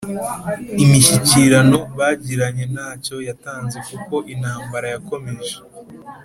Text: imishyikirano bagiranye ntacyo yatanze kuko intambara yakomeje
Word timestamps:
imishyikirano 0.83 1.77
bagiranye 1.97 2.63
ntacyo 2.73 3.15
yatanze 3.27 3.77
kuko 3.89 4.15
intambara 4.33 4.87
yakomeje 4.95 5.55